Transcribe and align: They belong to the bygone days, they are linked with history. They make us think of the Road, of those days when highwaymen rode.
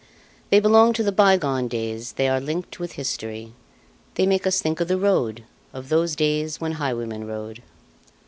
They 0.49 0.59
belong 0.59 0.93
to 0.93 1.03
the 1.03 1.11
bygone 1.11 1.67
days, 1.67 2.13
they 2.13 2.27
are 2.27 2.39
linked 2.39 2.79
with 2.79 2.93
history. 2.93 3.53
They 4.15 4.25
make 4.25 4.47
us 4.47 4.59
think 4.59 4.79
of 4.81 4.87
the 4.87 4.97
Road, 4.97 5.43
of 5.73 5.89
those 5.89 6.15
days 6.15 6.59
when 6.59 6.71
highwaymen 6.71 7.27
rode. 7.27 7.61